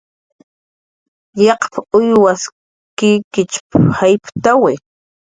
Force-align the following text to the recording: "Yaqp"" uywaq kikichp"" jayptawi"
"Yaqp"" 1.45 1.73
uywaq 1.97 2.41
kikichp"" 2.97 3.71
jayptawi" 3.97 4.73